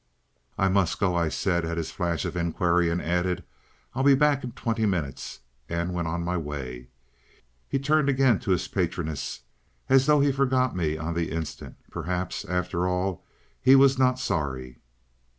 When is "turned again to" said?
7.77-8.49